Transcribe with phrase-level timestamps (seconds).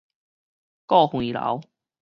[0.87, 1.61] 划橫流